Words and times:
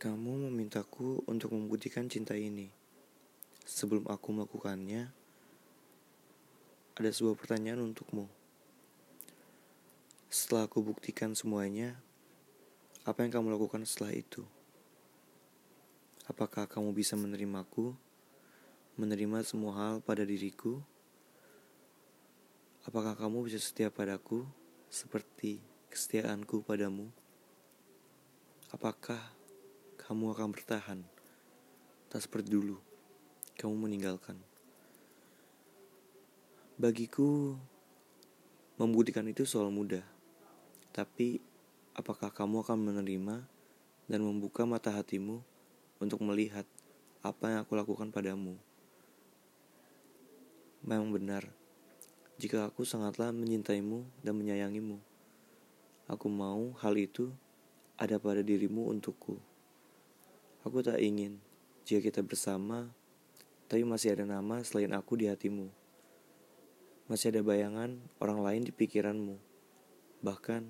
Kamu 0.00 0.48
memintaku 0.48 1.28
untuk 1.28 1.52
membuktikan 1.52 2.08
cinta 2.08 2.32
ini. 2.32 2.72
Sebelum 3.68 4.08
aku 4.08 4.32
melakukannya, 4.32 5.12
ada 6.96 7.10
sebuah 7.12 7.36
pertanyaan 7.36 7.84
untukmu. 7.84 8.24
Setelah 10.32 10.64
aku 10.64 10.80
buktikan 10.80 11.36
semuanya, 11.36 12.00
apa 13.04 13.28
yang 13.28 13.28
kamu 13.28 13.52
lakukan 13.52 13.84
setelah 13.84 14.16
itu? 14.16 14.40
Apakah 16.24 16.64
kamu 16.64 16.96
bisa 16.96 17.12
menerimaku, 17.20 17.92
menerima 18.96 19.44
semua 19.44 19.76
hal 19.76 19.94
pada 20.00 20.24
diriku? 20.24 20.80
Apakah 22.88 23.20
kamu 23.20 23.52
bisa 23.52 23.60
setia 23.60 23.92
padaku 23.92 24.48
seperti 24.88 25.60
kesetiaanku 25.92 26.64
padamu? 26.64 27.12
Apakah 28.72 29.39
kamu 30.10 30.34
akan 30.34 30.50
bertahan. 30.50 30.98
Tak 32.10 32.26
seperti 32.26 32.50
dulu, 32.50 32.82
kamu 33.54 33.86
meninggalkan. 33.86 34.34
Bagiku, 36.74 37.54
membuktikan 38.74 39.22
itu 39.30 39.46
soal 39.46 39.70
mudah. 39.70 40.02
Tapi, 40.90 41.38
apakah 41.94 42.34
kamu 42.34 42.66
akan 42.66 42.90
menerima 42.90 43.46
dan 44.10 44.20
membuka 44.26 44.66
mata 44.66 44.90
hatimu 44.90 45.46
untuk 46.02 46.18
melihat 46.26 46.66
apa 47.22 47.54
yang 47.54 47.62
aku 47.62 47.78
lakukan 47.78 48.10
padamu? 48.10 48.58
Memang 50.82 51.14
benar, 51.14 51.46
jika 52.34 52.66
aku 52.66 52.82
sangatlah 52.82 53.30
mencintaimu 53.30 54.02
dan 54.26 54.34
menyayangimu. 54.34 54.98
Aku 56.10 56.26
mau 56.26 56.74
hal 56.82 56.98
itu 56.98 57.30
ada 57.94 58.18
pada 58.18 58.42
dirimu 58.42 58.90
untukku. 58.90 59.38
Aku 60.60 60.84
tak 60.84 61.00
ingin 61.00 61.40
jika 61.88 62.04
kita 62.04 62.20
bersama, 62.20 62.92
tapi 63.64 63.80
masih 63.80 64.12
ada 64.12 64.28
nama 64.28 64.60
selain 64.60 64.92
aku 64.92 65.16
di 65.16 65.24
hatimu. 65.24 65.72
Masih 67.08 67.32
ada 67.32 67.40
bayangan 67.40 67.96
orang 68.20 68.44
lain 68.44 68.62
di 68.68 68.72
pikiranmu. 68.74 69.40
Bahkan, 70.20 70.68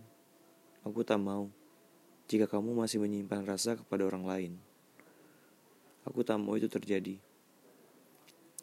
aku 0.87 1.03
tak 1.03 1.19
mau 1.19 1.51
jika 2.31 2.47
kamu 2.47 2.71
masih 2.79 3.03
menyimpan 3.03 3.43
rasa 3.43 3.75
kepada 3.75 4.07
orang 4.07 4.23
lain. 4.23 4.53
Aku 6.07 6.23
tak 6.23 6.39
mau 6.39 6.55
itu 6.55 6.71
terjadi. 6.71 7.19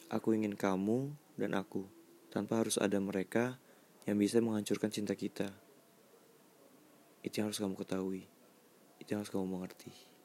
Aku 0.07 0.31
ingin 0.31 0.55
kamu 0.55 1.11
dan 1.35 1.59
aku, 1.59 1.83
tanpa 2.31 2.63
harus 2.63 2.79
ada 2.79 2.95
mereka 3.03 3.59
yang 4.07 4.15
bisa 4.15 4.39
menghancurkan 4.39 4.95
cinta 4.95 5.11
kita. 5.11 5.51
Itu 7.19 7.43
yang 7.43 7.51
harus 7.51 7.59
kamu 7.59 7.75
ketahui. 7.75 8.23
Itu 9.03 9.11
yang 9.11 9.27
harus 9.27 9.33
kamu 9.35 9.43
mengerti. 9.43 10.16